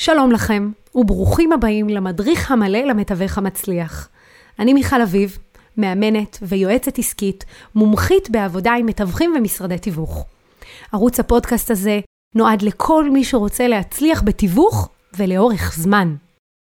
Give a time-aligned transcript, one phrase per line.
[0.00, 4.08] שלום לכם, וברוכים הבאים למדריך המלא למתווך המצליח.
[4.58, 5.38] אני מיכל אביב,
[5.76, 10.24] מאמנת ויועצת עסקית, מומחית בעבודה עם מתווכים ומשרדי תיווך.
[10.92, 12.00] ערוץ הפודקאסט הזה
[12.34, 16.14] נועד לכל מי שרוצה להצליח בתיווך ולאורך זמן.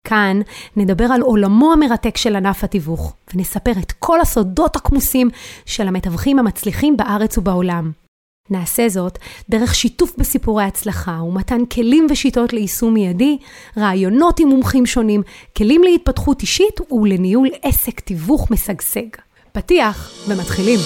[0.06, 0.40] כאן
[0.76, 5.30] נדבר על עולמו המרתק של ענף התיווך, ונספר את כל הסודות הכמוסים
[5.66, 8.01] של המתווכים המצליחים בארץ ובעולם.
[8.50, 9.18] נעשה זאת
[9.48, 13.38] דרך שיתוף בסיפורי הצלחה ומתן כלים ושיטות ליישום מיידי,
[13.76, 15.22] רעיונות עם מומחים שונים,
[15.56, 19.08] כלים להתפתחות אישית ולניהול עסק תיווך משגשג.
[19.52, 20.78] פתיח ומתחילים.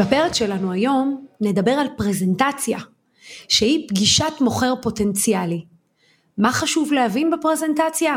[0.00, 2.78] בפרק שלנו היום נדבר על פרזנטציה.
[3.48, 5.64] שהיא פגישת מוכר פוטנציאלי.
[6.38, 8.16] מה חשוב להבין בפרזנטציה?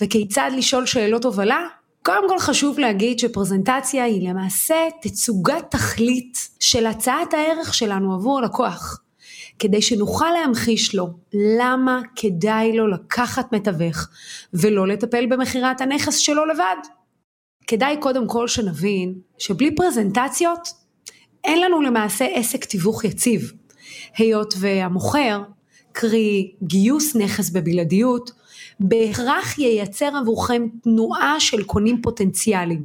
[0.00, 1.66] וכיצד לשאול שאלות הובלה?
[2.02, 9.00] קודם כל חשוב להגיד שפרזנטציה היא למעשה תצוגת תכלית של הצעת הערך שלנו עבור הלקוח,
[9.58, 11.08] כדי שנוכל להמחיש לו
[11.58, 14.08] למה כדאי לו לקחת מתווך
[14.54, 16.76] ולא לטפל במכירת הנכס שלו לבד.
[17.66, 20.68] כדאי קודם כל שנבין שבלי פרזנטציות
[21.44, 23.52] אין לנו למעשה עסק תיווך יציב.
[24.16, 25.42] היות והמוכר,
[25.92, 28.32] קרי גיוס נכס בבלעדיות,
[28.80, 32.84] בהכרח ייצר עבורכם תנועה של קונים פוטנציאליים.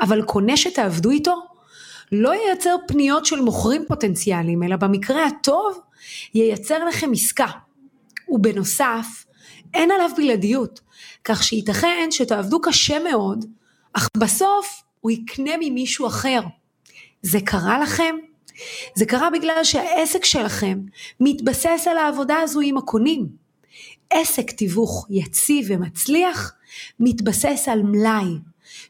[0.00, 1.34] אבל קונה שתעבדו איתו
[2.12, 5.80] לא ייצר פניות של מוכרים פוטנציאליים, אלא במקרה הטוב
[6.34, 7.46] ייצר לכם עסקה.
[8.28, 9.24] ובנוסף,
[9.74, 10.80] אין עליו בלעדיות,
[11.24, 13.44] כך שייתכן שתעבדו קשה מאוד,
[13.92, 16.40] אך בסוף הוא יקנה ממישהו אחר.
[17.22, 18.16] זה קרה לכם?
[18.94, 20.78] זה קרה בגלל שהעסק שלכם
[21.20, 23.26] מתבסס על העבודה הזו עם הקונים.
[24.10, 26.52] עסק תיווך יציב ומצליח
[27.00, 28.38] מתבסס על מלאי,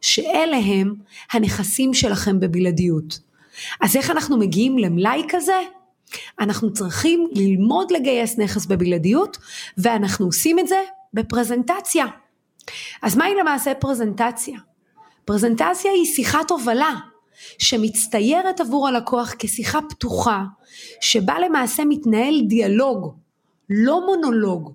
[0.01, 0.95] שאלה הם
[1.33, 3.19] הנכסים שלכם בבלעדיות.
[3.81, 5.61] אז איך אנחנו מגיעים למלאי כזה?
[6.41, 9.39] אנחנו צריכים ללמוד לגייס נכס בבלעדיות,
[9.79, 10.81] ואנחנו עושים את זה
[11.15, 12.07] בפרזנטציה.
[13.03, 14.59] אז מהי למעשה פרזנטציה?
[15.25, 16.95] פרזנטציה היא שיחת הובלה
[17.59, 20.45] שמצטיירת עבור הלקוח כשיחה פתוחה,
[21.01, 23.15] שבה למעשה מתנהל דיאלוג,
[23.71, 24.73] לא מונולוג.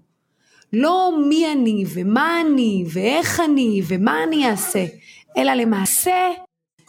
[0.73, 4.85] לא מי אני ומה אני ואיך אני ומה אני אעשה,
[5.37, 6.15] אלא למעשה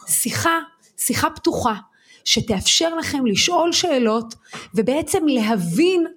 [0.07, 0.59] שיחה,
[0.97, 1.75] שיחה פתוחה,
[2.25, 4.35] שתאפשר לכם לשאול שאלות
[4.75, 6.07] ובעצם להבין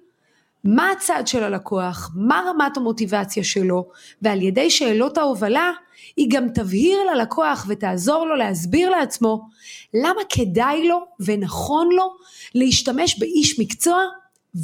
[0.63, 3.89] מה הצד של הלקוח, מה רמת המוטיבציה שלו,
[4.21, 5.71] ועל ידי שאלות ההובלה
[6.17, 9.47] היא גם תבהיר ללקוח ותעזור לו להסביר לעצמו
[9.93, 12.15] למה כדאי לו ונכון לו
[12.55, 14.03] להשתמש באיש מקצוע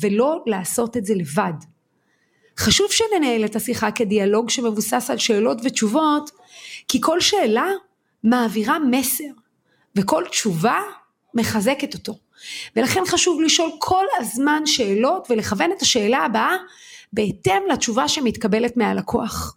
[0.02, 1.54] ולא לעשות את זה לבד.
[2.58, 6.32] חשוב שננהל את השיחה כדיאלוג שמבוסס על שאלות ותשובות,
[6.88, 7.68] כי כל שאלה
[8.24, 9.24] מעבירה מסר,
[9.96, 10.82] וכל תשובה
[11.34, 12.14] מחזקת אותו.
[12.76, 16.56] ולכן חשוב לשאול כל הזמן שאלות ולכוון את השאלה הבאה
[17.14, 19.56] בהתאם לתשובה שמתקבלת מהלקוח.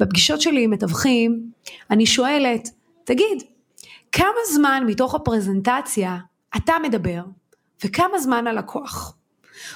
[0.00, 1.50] בפגישות שלי עם מתווכים,
[1.90, 2.68] אני שואלת,
[3.04, 3.42] תגיד,
[4.12, 6.18] כמה זמן מתוך הפרזנטציה
[6.56, 7.20] אתה מדבר
[7.84, 9.16] וכמה זמן הלקוח?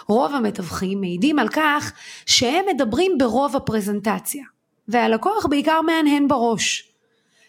[0.08, 1.92] רוב המתווכים מעידים על כך
[2.26, 4.44] שהם מדברים ברוב הפרזנטציה,
[4.88, 6.88] והלקוח בעיקר מהנהן בראש.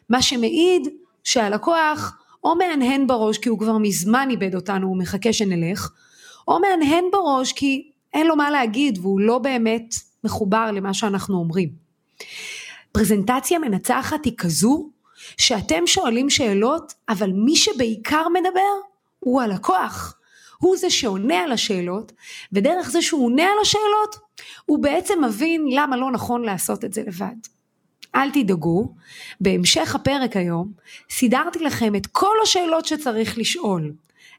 [0.09, 0.87] מה שמעיד
[1.23, 5.91] שהלקוח או מהנהן בראש כי הוא כבר מזמן איבד אותנו ומחכה שנלך,
[6.47, 11.69] או מהנהן בראש כי אין לו מה להגיד והוא לא באמת מחובר למה שאנחנו אומרים.
[12.91, 14.89] פרזנטציה מנצחת היא כזו
[15.37, 18.61] שאתם שואלים שאלות, אבל מי שבעיקר מדבר
[19.19, 20.17] הוא הלקוח.
[20.57, 22.11] הוא זה שעונה על השאלות,
[22.53, 24.15] ודרך זה שהוא עונה על השאלות,
[24.65, 27.54] הוא בעצם מבין למה לא נכון לעשות את זה לבד.
[28.15, 28.93] אל תדאגו,
[29.41, 30.71] בהמשך הפרק היום
[31.09, 33.93] סידרתי לכם את כל השאלות שצריך לשאול.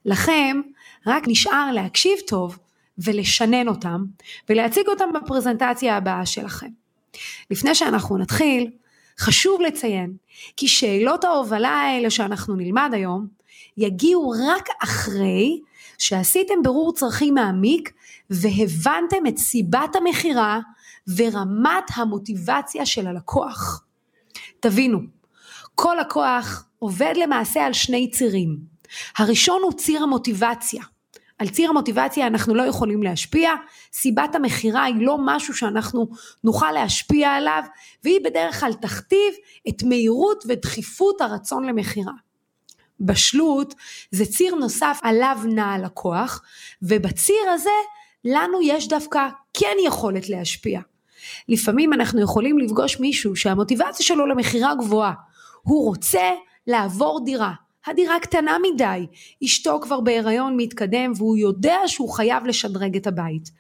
[0.05, 0.61] לכם
[1.07, 2.59] רק נשאר להקשיב טוב
[2.99, 4.05] ולשנן אותם
[4.49, 6.69] ולהציג אותם בפרזנטציה הבאה שלכם.
[7.51, 8.71] לפני שאנחנו נתחיל,
[9.19, 10.13] חשוב לציין
[10.57, 13.27] כי שאלות ההובלה האלה שאנחנו נלמד היום
[13.77, 15.61] יגיעו רק אחרי
[15.99, 17.93] שעשיתם ברור צרכים מעמיק
[18.31, 20.61] והבנתם את סיבת המכירה
[21.17, 23.85] ורמת המוטיבציה של הלקוח.
[24.61, 24.99] תבינו,
[25.75, 28.59] כל לקוח עובד למעשה על שני צירים.
[29.19, 30.83] הראשון הוא ציר המוטיבציה.
[31.39, 33.51] על ציר המוטיבציה אנחנו לא יכולים להשפיע,
[33.93, 36.09] סיבת המכירה היא לא משהו שאנחנו
[36.45, 37.63] נוכל להשפיע עליו,
[38.05, 39.35] והיא בדרך כלל תכתיב
[39.69, 42.13] את מהירות ודחיפות הרצון למכירה.
[43.01, 43.75] בשלות
[44.11, 46.43] זה ציר נוסף עליו נע הלקוח,
[46.83, 47.71] ובציר הזה
[48.25, 50.81] לנו יש דווקא כן יכולת להשפיע.
[51.49, 55.13] לפעמים אנחנו יכולים לפגוש מישהו שהמוטיבציה שלו למכירה גבוהה.
[55.63, 56.31] הוא רוצה
[56.67, 57.53] לעבור דירה.
[57.87, 59.07] הדירה קטנה מדי,
[59.45, 63.51] אשתו כבר בהיריון מתקדם והוא יודע שהוא חייב לשדרג את הבית.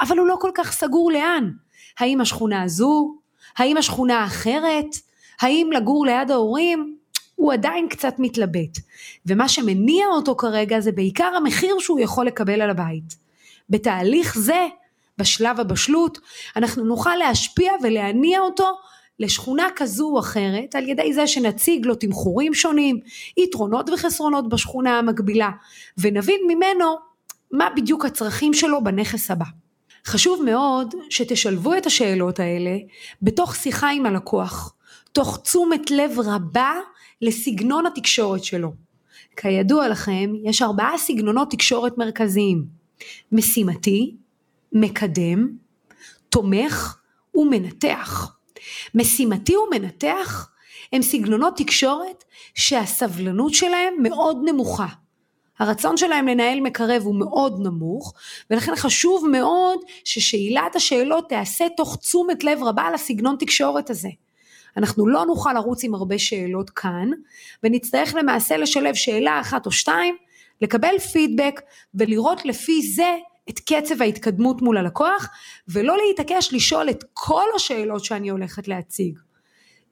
[0.00, 1.50] אבל הוא לא כל כך סגור לאן.
[1.98, 3.14] האם השכונה הזו?
[3.58, 4.96] האם השכונה האחרת?
[5.40, 6.96] האם לגור ליד ההורים?
[7.34, 8.78] הוא עדיין קצת מתלבט.
[9.26, 13.16] ומה שמניע אותו כרגע זה בעיקר המחיר שהוא יכול לקבל על הבית.
[13.70, 14.66] בתהליך זה,
[15.18, 16.18] בשלב הבשלות,
[16.56, 18.68] אנחנו נוכל להשפיע ולהניע אותו
[19.20, 23.00] לשכונה כזו או אחרת על ידי זה שנציג לו תמחורים שונים,
[23.36, 25.50] יתרונות וחסרונות בשכונה המקבילה,
[25.98, 26.96] ונבין ממנו
[27.52, 29.44] מה בדיוק הצרכים שלו בנכס הבא.
[30.06, 32.76] חשוב מאוד שתשלבו את השאלות האלה
[33.22, 34.74] בתוך שיחה עם הלקוח,
[35.12, 36.72] תוך תשומת לב רבה
[37.22, 38.72] לסגנון התקשורת שלו.
[39.36, 42.64] כידוע לכם, יש ארבעה סגנונות תקשורת מרכזיים:
[43.32, 44.14] משימתי,
[44.72, 45.48] מקדם,
[46.28, 46.98] תומך
[47.34, 48.36] ומנתח.
[48.94, 50.50] משימתי ומנתח
[50.92, 52.24] הם סגנונות תקשורת
[52.54, 54.86] שהסבלנות שלהם מאוד נמוכה.
[55.58, 58.14] הרצון שלהם לנהל מקרב הוא מאוד נמוך,
[58.50, 64.08] ולכן חשוב מאוד ששאלת השאלות תיעשה תוך תשומת לב רבה לסגנון תקשורת הזה.
[64.76, 67.10] אנחנו לא נוכל לרוץ עם הרבה שאלות כאן,
[67.62, 70.16] ונצטרך למעשה לשלב שאלה אחת או שתיים,
[70.60, 71.60] לקבל פידבק
[71.94, 73.16] ולראות לפי זה
[73.50, 75.28] את קצב ההתקדמות מול הלקוח,
[75.68, 79.18] ולא להתעקש לשאול את כל השאלות שאני הולכת להציג.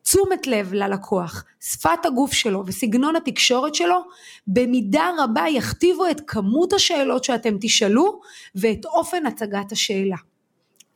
[0.03, 4.05] תשומת לב ללקוח, שפת הגוף שלו וסגנון התקשורת שלו,
[4.47, 8.21] במידה רבה יכתיבו את כמות השאלות שאתם תשאלו
[8.55, 10.17] ואת אופן הצגת השאלה.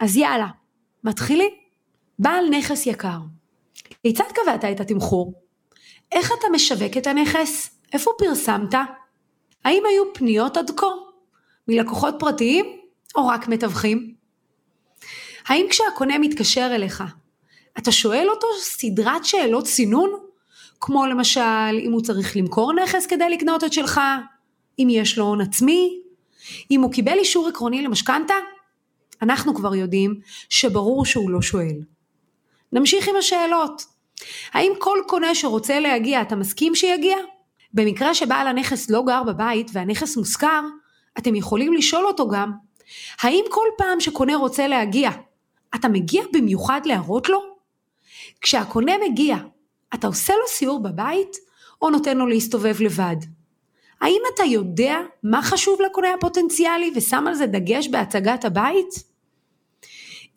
[0.00, 0.48] אז יאללה,
[1.04, 1.50] מתחילים?
[2.18, 3.18] בעל נכס יקר,
[4.02, 5.32] כיצד קבעת את התמחור?
[6.12, 7.70] איך אתה משווק את הנכס?
[7.92, 8.74] איפה פרסמת?
[9.64, 10.86] האם היו פניות עד כה?
[11.70, 12.66] מלקוחות פרטיים
[13.14, 14.14] או רק מתווכים?
[15.46, 17.04] האם כשהקונה מתקשר אליך,
[17.78, 20.10] אתה שואל אותו סדרת שאלות סינון?
[20.80, 24.00] כמו למשל, אם הוא צריך למכור נכס כדי לקנות את שלך,
[24.78, 26.00] אם יש לו הון עצמי,
[26.70, 28.34] אם הוא קיבל אישור עקרוני למשכנתה?
[29.22, 31.76] אנחנו כבר יודעים שברור שהוא לא שואל.
[32.72, 33.84] נמשיך עם השאלות.
[34.52, 37.16] האם כל קונה שרוצה להגיע, אתה מסכים שיגיע?
[37.74, 40.60] במקרה שבעל הנכס לא גר בבית והנכס מושכר,
[41.18, 42.52] אתם יכולים לשאול אותו גם,
[43.20, 45.10] האם כל פעם שקונה רוצה להגיע,
[45.74, 47.40] אתה מגיע במיוחד להראות לו?
[48.40, 49.36] כשהקונה מגיע,
[49.94, 51.36] אתה עושה לו סיור בבית
[51.82, 53.16] או נותן לו להסתובב לבד?
[54.00, 58.94] האם אתה יודע מה חשוב לקונה הפוטנציאלי ושם על זה דגש בהצגת הבית?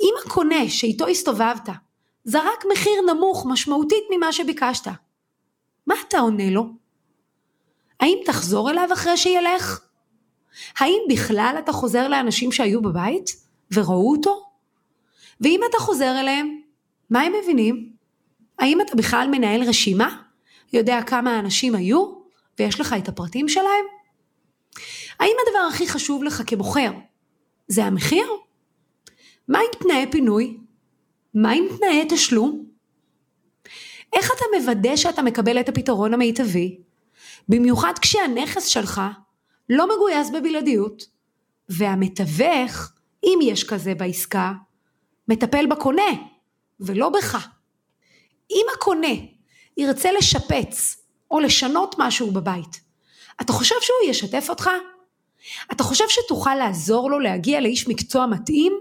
[0.02, 1.70] אם הקונה שאיתו הסתובבת
[2.24, 4.88] זרק מחיר נמוך משמעותית ממה שביקשת.
[5.88, 6.66] מה אתה עונה לו?
[8.00, 9.80] האם תחזור אליו אחרי שילך?
[10.78, 13.30] האם בכלל אתה חוזר לאנשים שהיו בבית
[13.74, 14.46] וראו אותו?
[15.42, 16.62] ואם אתה חוזר אליהם,
[17.10, 17.94] מה הם מבינים?
[18.60, 20.22] האם אתה בכלל מנהל רשימה?
[20.74, 22.14] יודע כמה אנשים היו
[22.60, 23.86] ויש לך את הפרטים שלהם?
[25.20, 26.92] האם הדבר הכי חשוב לך כמוכר
[27.68, 28.26] זה המחיר?
[29.48, 30.58] מה עם תנאי פינוי?
[31.34, 32.66] מה עם תנאי תשלום?
[34.14, 36.78] איך אתה מוודא שאתה מקבל את הפתרון המיטבי?
[37.50, 39.02] במיוחד כשהנכס שלך
[39.74, 41.06] לא מגויס בבלעדיות,
[41.70, 42.92] והמתווך,
[43.24, 44.54] אם יש כזה בעסקה,
[45.28, 46.12] מטפל בקונה,
[46.80, 47.48] ולא בך.
[48.52, 49.14] אם הקונה
[49.78, 52.82] ירצה לשפץ או לשנות משהו בבית,
[53.42, 54.70] אתה חושב שהוא ישתף אותך?
[55.72, 58.74] אתה חושב שתוכל לעזור לו להגיע לאיש מקצוע מתאים?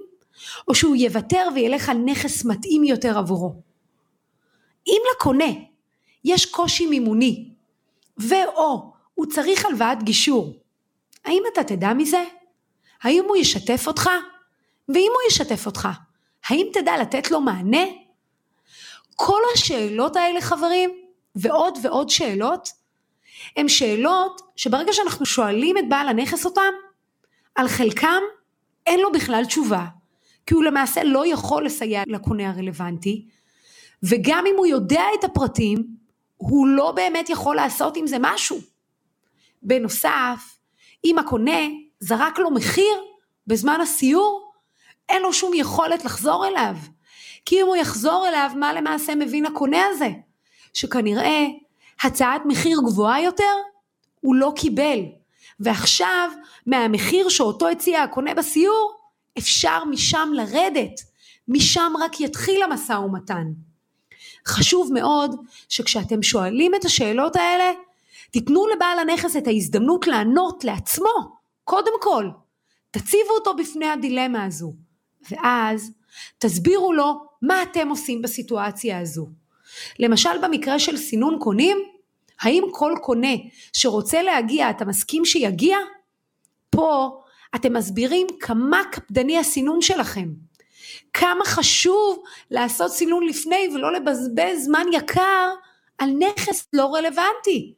[0.68, 3.54] או שהוא יוותר וילך על נכס מתאים יותר עבורו.
[4.86, 5.52] אם לקונה
[6.24, 7.48] יש קושי מימוני
[8.18, 10.61] ואו הוא צריך הלוואת גישור,
[11.24, 12.24] האם אתה תדע מזה?
[13.02, 14.10] האם הוא ישתף אותך?
[14.88, 15.88] ואם הוא ישתף אותך,
[16.48, 17.84] האם תדע לתת לו מענה?
[19.16, 20.90] כל השאלות האלה חברים,
[21.34, 22.68] ועוד ועוד שאלות,
[23.56, 26.72] הן שאלות שברגע שאנחנו שואלים את בעל הנכס אותם,
[27.54, 28.22] על חלקם
[28.86, 29.86] אין לו בכלל תשובה.
[30.46, 33.26] כי הוא למעשה לא יכול לסייע לקונה הרלוונטי,
[34.02, 35.86] וגם אם הוא יודע את הפרטים,
[36.36, 38.58] הוא לא באמת יכול לעשות עם זה משהו.
[39.62, 40.58] בנוסף,
[41.04, 41.60] אם הקונה
[42.00, 43.04] זרק לו מחיר
[43.46, 44.52] בזמן הסיור,
[45.08, 46.76] אין לו שום יכולת לחזור אליו.
[47.44, 50.08] כי אם הוא יחזור אליו, מה למעשה מבין הקונה הזה?
[50.74, 51.46] שכנראה
[52.02, 53.54] הצעת מחיר גבוהה יותר,
[54.20, 54.98] הוא לא קיבל.
[55.60, 56.30] ועכשיו,
[56.66, 58.92] מהמחיר שאותו הציע הקונה בסיור,
[59.38, 61.00] אפשר משם לרדת,
[61.48, 63.46] משם רק יתחיל המשא ומתן.
[64.46, 65.36] חשוב מאוד
[65.68, 67.72] שכשאתם שואלים את השאלות האלה,
[68.32, 72.28] תיתנו לבעל הנכס את ההזדמנות לענות לעצמו, קודם כל.
[72.90, 74.74] תציבו אותו בפני הדילמה הזו,
[75.30, 75.92] ואז
[76.38, 79.28] תסבירו לו מה אתם עושים בסיטואציה הזו.
[79.98, 81.78] למשל במקרה של סינון קונים,
[82.40, 83.32] האם כל קונה
[83.72, 85.78] שרוצה להגיע אתה מסכים שיגיע?
[86.70, 87.20] פה
[87.54, 90.28] אתם מסבירים כמה קפדני הסינון שלכם.
[91.12, 95.50] כמה חשוב לעשות סינון לפני ולא לבזבז זמן יקר
[95.98, 97.74] על נכס לא רלוונטי.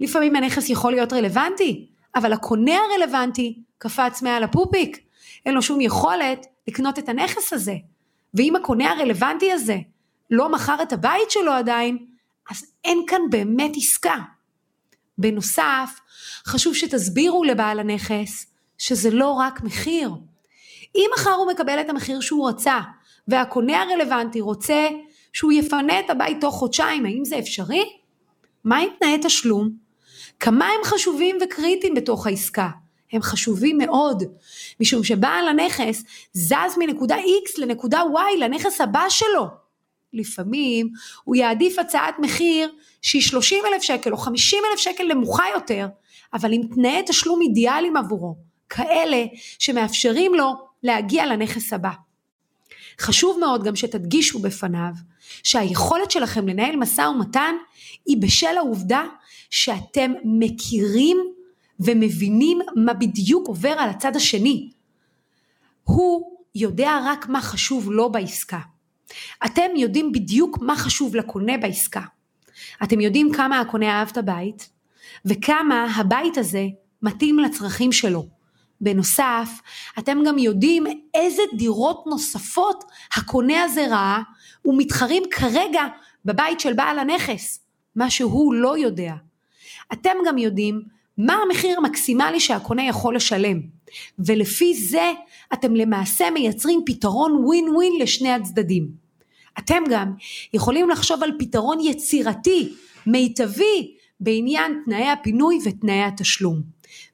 [0.00, 4.98] לפעמים הנכס יכול להיות רלוונטי, אבל הקונה הרלוונטי קפץ מעל הפופיק,
[5.46, 7.74] אין לו שום יכולת לקנות את הנכס הזה.
[8.34, 9.76] ואם הקונה הרלוונטי הזה
[10.30, 11.98] לא מכר את הבית שלו עדיין,
[12.50, 14.16] אז אין כאן באמת עסקה.
[15.18, 16.00] בנוסף,
[16.46, 18.46] חשוב שתסבירו לבעל הנכס
[18.78, 20.10] שזה לא רק מחיר.
[20.94, 22.80] אם מחר הוא מקבל את המחיר שהוא רצה,
[23.28, 24.88] והקונה הרלוונטי רוצה
[25.32, 27.84] שהוא יפנה את הבית תוך חודשיים, האם זה אפשרי?
[28.68, 29.70] מה עם תנאי תשלום?
[30.40, 32.68] כמה הם חשובים וקריטיים בתוך העסקה?
[33.12, 34.22] הם חשובים מאוד,
[34.80, 39.46] משום שבעל הנכס זז מנקודה X לנקודה Y לנכס הבא שלו.
[40.12, 40.88] לפעמים
[41.24, 45.86] הוא יעדיף הצעת מחיר שהיא 30 אלף שקל או 50 אלף שקל נמוכה יותר,
[46.34, 48.36] אבל עם תנאי תשלום אידיאליים עבורו,
[48.68, 49.24] כאלה
[49.58, 51.90] שמאפשרים לו להגיע לנכס הבא.
[53.00, 54.92] חשוב מאוד גם שתדגישו בפניו
[55.42, 57.54] שהיכולת שלכם לנהל משא ומתן
[58.06, 59.02] היא בשל העובדה
[59.50, 61.18] שאתם מכירים
[61.80, 64.70] ומבינים מה בדיוק עובר על הצד השני.
[65.84, 68.60] הוא יודע רק מה חשוב לו בעסקה.
[69.44, 72.02] אתם יודעים בדיוק מה חשוב לקונה בעסקה.
[72.82, 74.68] אתם יודעים כמה הקונה אהב את הבית,
[75.24, 76.66] וכמה הבית הזה
[77.02, 78.37] מתאים לצרכים שלו.
[78.80, 79.48] בנוסף,
[79.98, 82.84] אתם גם יודעים איזה דירות נוספות
[83.16, 84.20] הקונה הזה ראה
[84.64, 85.82] ומתחרים כרגע
[86.24, 87.60] בבית של בעל הנכס,
[87.96, 89.12] מה שהוא לא יודע.
[89.92, 90.82] אתם גם יודעים
[91.18, 93.60] מה המחיר המקסימלי שהקונה יכול לשלם,
[94.18, 95.12] ולפי זה
[95.52, 98.88] אתם למעשה מייצרים פתרון ווין ווין לשני הצדדים.
[99.58, 100.12] אתם גם
[100.54, 102.68] יכולים לחשוב על פתרון יצירתי,
[103.06, 106.62] מיטבי, בעניין תנאי הפינוי ותנאי התשלום.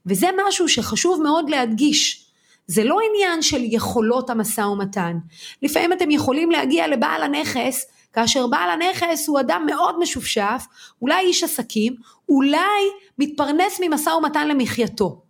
[0.06, 2.24] וזה משהו שחשוב מאוד להדגיש.
[2.66, 5.16] זה לא עניין של יכולות המשא ומתן.
[5.62, 10.64] לפעמים אתם יכולים להגיע לבעל הנכס כאשר בעל הנכס הוא אדם מאוד משופשף,
[11.02, 11.96] אולי איש עסקים,
[12.28, 12.82] אולי
[13.18, 15.20] מתפרנס ממשא ומתן למחייתו.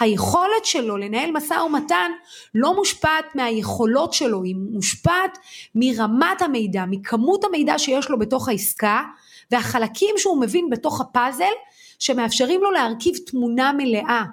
[0.00, 2.10] היכולת שלו לנהל משא ומתן
[2.54, 5.38] לא מושפעת מהיכולות שלו, היא מושפעת
[5.74, 9.02] מרמת המידע, מכמות המידע שיש לו בתוך העסקה
[9.50, 11.52] והחלקים שהוא מבין בתוך הפאזל
[11.98, 14.24] שמאפשרים לו להרכיב תמונה מלאה.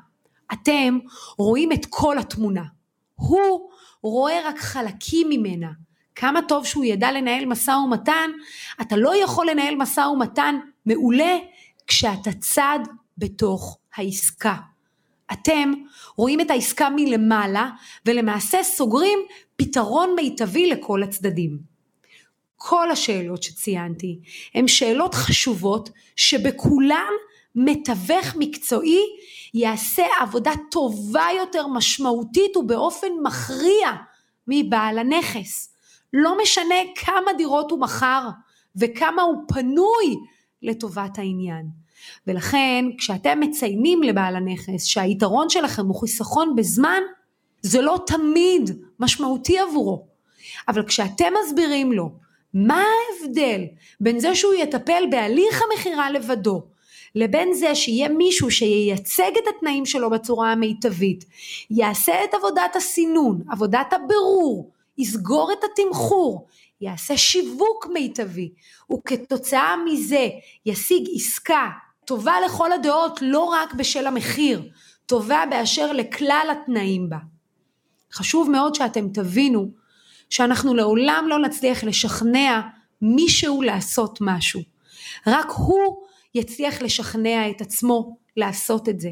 [0.54, 1.00] אתם
[1.38, 2.64] רואים את כל התמונה.
[3.16, 3.70] הוא
[4.02, 5.70] רואה רק חלקים ממנה.
[6.16, 8.32] כמה טוב שהוא ידע לנהל משא ומתן,
[8.82, 10.56] אתה לא יכול לנהל משא ומתן
[10.86, 11.38] מעולה
[11.88, 12.80] כשאתה צד
[13.18, 14.56] בתוך העסקה.
[15.32, 15.74] אתם
[16.16, 17.70] רואים את העסקה מלמעלה
[18.06, 19.20] ולמעשה סוגרים
[19.56, 21.77] פתרון מיטבי לכל הצדדים.
[22.58, 24.20] כל השאלות שציינתי
[24.56, 27.14] הן שאלות חשובות שבכולן
[27.56, 29.02] מתווך מקצועי
[29.54, 33.92] יעשה עבודה טובה יותר משמעותית ובאופן מכריע
[34.48, 35.74] מבעל הנכס.
[36.14, 38.30] לא משנה כמה דירות הוא מכר
[38.76, 40.16] וכמה הוא פנוי
[40.62, 41.66] לטובת העניין.
[42.28, 47.02] ולכן כשאתם מציינים לבעל הנכס שהיתרון שלכם הוא חיסכון בזמן,
[47.62, 50.08] זה לא תמיד משמעותי עבורו.
[50.68, 53.62] אבל כשאתם מסבירים לו מה ההבדל
[54.00, 56.64] בין זה שהוא יטפל בהליך המכירה לבדו,
[57.16, 61.26] לבין זה שיהיה מישהו שייצג את התנאים שלו בצורה המיטבית,
[61.70, 66.48] יעשה את עבודת הסינון, עבודת הבירור, יסגור את התמחור,
[66.82, 68.50] יעשה שיווק מיטבי,
[68.94, 70.28] וכתוצאה מזה
[70.66, 71.70] ישיג עסקה
[72.06, 74.70] טובה לכל הדעות לא רק בשל המחיר,
[75.06, 77.18] טובה באשר לכלל התנאים בה.
[78.14, 79.70] חשוב מאוד שאתם תבינו
[80.30, 82.62] שאנחנו לעולם לא נצליח לשכנע
[83.02, 84.62] מישהו לעשות משהו.
[85.28, 85.98] רק הוא
[86.36, 89.10] יצליח לשכנע את עצמו לעשות את זה.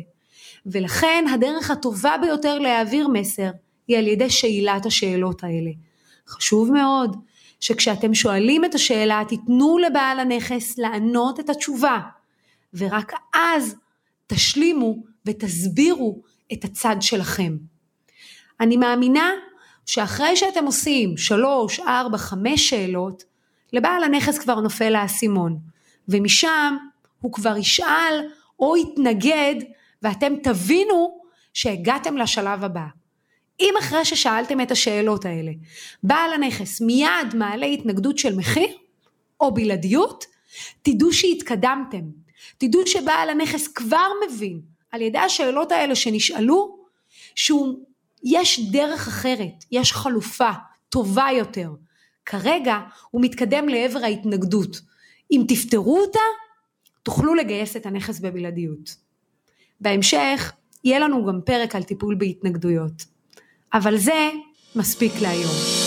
[0.66, 3.50] ולכן הדרך הטובה ביותר להעביר מסר
[3.88, 5.72] היא על ידי שאלת השאלות האלה.
[6.28, 7.18] חשוב מאוד
[7.60, 12.00] שכשאתם שואלים את השאלה תיתנו לבעל הנכס לענות את התשובה
[12.74, 13.76] ורק אז
[14.28, 14.96] תשלימו
[15.26, 16.22] ותסבירו
[16.54, 17.58] את הצד שלכם.
[18.60, 19.32] אני מאמינה
[19.86, 23.24] שאחרי שאתם עושים שלוש, ארבע, חמש שאלות,
[23.74, 25.58] לבעל הנכס כבר נופל האסימון,
[26.10, 26.78] ומשם
[27.22, 28.22] הוא כבר ישאל
[28.60, 29.56] או יתנגד
[30.02, 31.20] ואתם תבינו
[31.54, 32.86] שהגעתם לשלב הבא.
[33.60, 35.52] אם אחרי ששאלתם את השאלות האלה,
[36.04, 38.78] בעל הנכס מיד מעלה התנגדות של מחיר
[39.40, 40.26] או בלעדיות,
[40.82, 42.02] תדעו שהתקדמתם.
[42.58, 44.62] תדעו שבעל הנכס כבר מבין
[44.92, 46.78] על ידי השאלות האלה שנשאלו,
[48.26, 50.50] שיש דרך אחרת, יש חלופה
[50.90, 51.70] טובה יותר.
[52.26, 52.80] כרגע
[53.12, 54.82] הוא מתקדם לעבר ההתנגדות.
[55.32, 56.20] אם תפתרו אותה,
[57.04, 58.96] תוכלו לגייס את הנכס בבלעדיות.
[59.82, 60.52] בהמשך
[60.84, 63.06] יהיה לנו גם פרק על טיפול בהתנגדויות.
[63.74, 64.30] אבל זה
[64.76, 65.85] מספיק להיום.